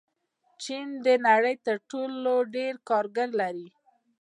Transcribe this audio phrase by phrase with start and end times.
[0.63, 3.67] چین د نړۍ تر ټولو ډېر کارګر لري.